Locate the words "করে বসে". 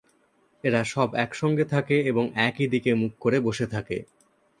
3.19-3.65